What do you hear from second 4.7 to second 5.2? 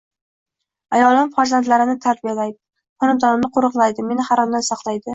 saqlaydi.